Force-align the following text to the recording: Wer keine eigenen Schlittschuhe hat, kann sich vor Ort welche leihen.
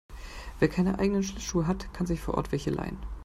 Wer 0.57 0.67
keine 0.67 0.97
eigenen 0.97 1.21
Schlittschuhe 1.21 1.67
hat, 1.67 1.93
kann 1.93 2.07
sich 2.07 2.19
vor 2.21 2.33
Ort 2.33 2.51
welche 2.51 2.71
leihen. 2.71 2.97